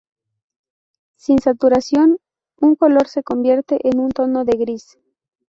[1.15, 2.17] Sin saturación,
[2.59, 4.97] un color se convierte en un tono de gris.